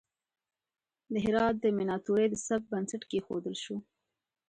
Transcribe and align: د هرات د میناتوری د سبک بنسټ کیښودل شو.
د 1.11 1.13
هرات 1.25 1.55
د 1.59 1.65
میناتوری 1.77 2.27
د 2.29 2.35
سبک 2.47 2.65
بنسټ 2.71 3.01
کیښودل 3.09 3.55
شو. 3.63 3.77